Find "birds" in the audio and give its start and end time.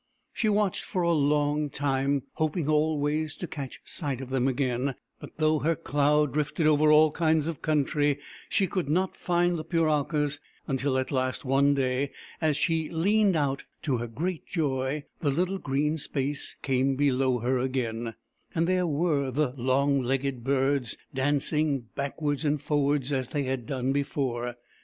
20.43-20.97